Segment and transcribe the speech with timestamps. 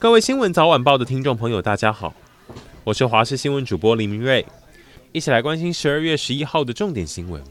[0.00, 2.14] 各位新闻早晚报的听众朋友，大家好，
[2.84, 4.46] 我是华视新闻主播林明瑞，
[5.12, 7.44] 一起来关心十二月十一号的重点新闻。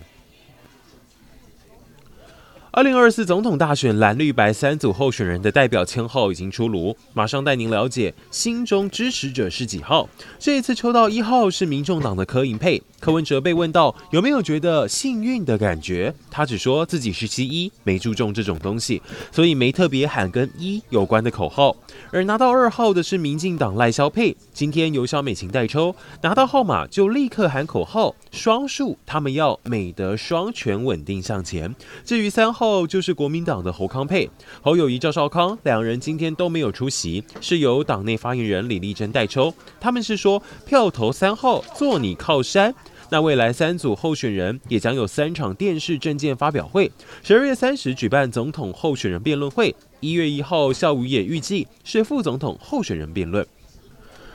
[2.72, 10.08] 二零二四总统大选蓝绿白三组候选人的代表签号已经出炉，马上带您了解心中支持者是几号。
[10.38, 12.82] 这一次抽到一号是民众党的柯银佩。
[13.00, 19.02] 柯文哲被问到有没有觉得幸运的感觉，他只说自己是七一，没注重这种东西，
[19.32, 21.76] 所以没特别喊跟一有关的口号。
[22.12, 31.74] 而拿到二号的是民进党赖萧佩，今天由萧美琴代抽，拿到号码就立刻喊口号双数，他们要美德双全稳定向前。
[32.04, 34.30] 至于三号就是国民党的侯康配，
[34.62, 42.76] 侯友谊赵少康两人今天都没有出席，是由党内发言人李丽珍代抽，他们是说票投三号做你靠山。
[43.12, 46.92] 那未来三组候选人也将有三场电视政见发表会，
[47.24, 53.48] 十二月三十举办总统候选人辩论会，一月一号下午也预计是副总统候选人辩论。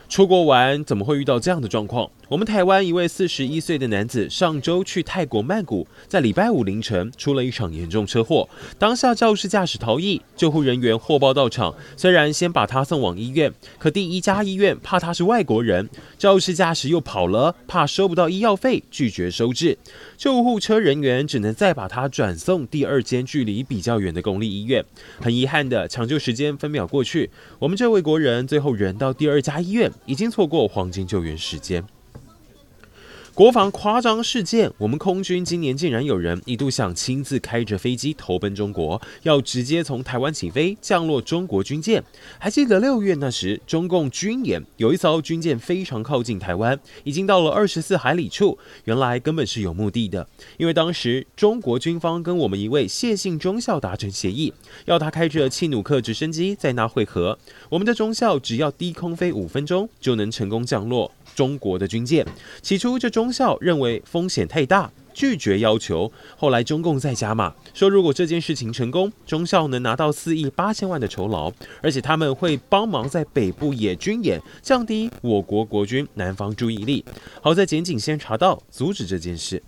[0.08, 2.11] 出国玩怎么会遇到这样的状况？
[2.34, 19.78] 我们台湾一位四十一岁的男子上周去泰国曼谷，在礼拜五凌晨出了一场严重车祸，当下肇事驾驶逃逸，救护人员获报到场，虽然先把他送往医院，可第一家医院怕他是外国人，肇事驾驶又跑了，怕收不到医药费，拒绝收治，
[20.16, 24.84] 救护车人员只能再把他转送第二间距离比较远的公立医院。
[25.20, 31.84] 很遗憾的，抢救时间分秒过去，我们这位国人最后人到第二家医院，已经错过黄金救援时间。
[33.34, 42.00] 国防夸张事件，我们空军今年竟然有人一度想亲自开着飞机投奔中国，要直接从台湾起飞降落中国军舰。
[42.38, 57.36] 还记得六月那时，中共军演有一艘军舰非常靠近台湾，已经到了二十四海里处，原来根本是有目的的，因为当时中国军方跟我们一位谢姓中校达成协议，要他开着契努克直升机在那会合，
[57.68, 61.11] 我们的中校只要低空飞五分钟就能成功降落。
[61.35, 62.27] 中国的军舰，
[62.62, 66.11] 起初这中校认为风险太大，拒绝要求。
[66.36, 71.52] 后来中共再加码，说如果这件事情成功，中校能拿到四亿八千万的酬劳，
[71.83, 77.05] 而且他们会帮忙在北部野军演，降低我国国军南方注意力。
[77.41, 79.62] 好在检警先查到，阻止这件事。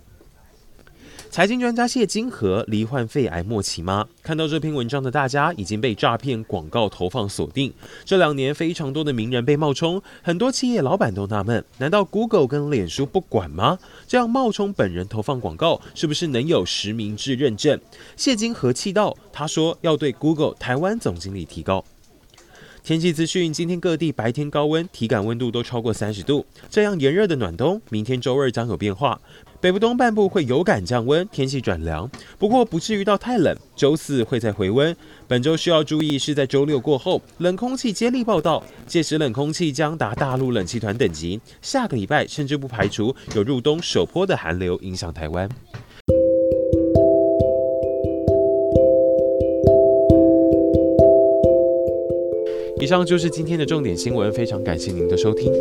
[1.29, 4.07] 财经专家谢金河罹患肺癌末期吗？
[4.23, 7.71] 看到这篇文章的大家已经被诈骗广告投放锁定。
[8.03, 13.77] 这两年非常多的名人被冒充，很多企业老板都纳闷：难道 Google 跟脸书不管吗？
[14.07, 17.79] 这样冒充本人投放广告，是不是能有实名制认证？
[18.15, 21.83] 谢金河气到，他说要对 Google 台湾总经理提告。
[22.83, 26.45] 天气资讯：今天各地白天高温，体感温度都超过三十度。
[26.69, 29.19] 这样炎热的暖冬，明天周二将有变化。
[29.59, 32.07] 北部东半部会有感降温，天气转凉，
[32.37, 33.57] 不过不至于到太冷。
[33.75, 34.95] 周四会再回温。
[35.27, 41.41] 本周需要注意是在周六过后，冷空气接力报道，届时冷空气将达大陆冷气团等级。
[41.59, 45.49] 下个礼拜甚至不排除有入冬首波的寒流影响台湾。
[52.79, 55.51] 以上就是今天的重点新闻，非常感谢您的收听。